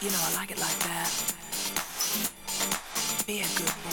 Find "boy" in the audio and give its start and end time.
3.82-3.87